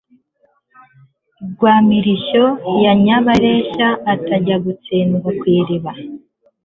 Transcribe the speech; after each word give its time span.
Rwa 1.51 1.75
Mirishyo 1.87 2.45
ya 2.83 2.93
Nyabareshya 3.03 3.87
Atajya 4.13 4.55
gutendwa 4.65 5.29
ku 5.39 5.43
iriba. 5.57 5.91